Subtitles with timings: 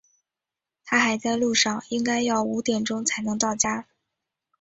[0.83, 3.85] 他还在路上，应该要五点钟才能到家。